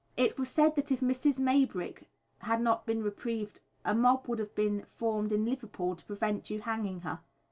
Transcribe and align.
"It 0.17 0.39
was 0.39 0.49
said 0.49 0.73
that 0.77 0.91
if 0.91 1.01
Mrs. 1.01 1.37
Maybrick 1.39 2.09
had 2.39 2.59
not 2.59 2.87
been 2.87 3.03
reprieved 3.03 3.59
a 3.85 3.93
mob 3.93 4.27
would 4.27 4.39
have 4.39 4.55
been 4.55 4.83
formed 4.85 5.31
in 5.31 5.45
Liverpool 5.45 5.95
to 5.95 6.05
prevent 6.07 6.49
your 6.49 6.63
hanging 6.63 7.01
her." 7.01 7.19